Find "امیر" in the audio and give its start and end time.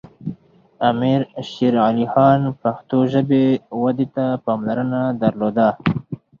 0.89-1.21